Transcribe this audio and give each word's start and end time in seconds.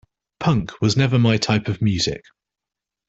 Punk 0.39 0.81
was 0.81 0.97
never 0.97 1.19
my 1.19 1.37
type 1.37 1.67
of 1.67 1.79
music. 1.79 2.23